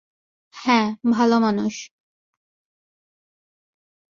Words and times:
হ্যাঁ, 0.55 0.85
ভালো 1.11 1.35
মানুষ। 1.39 1.75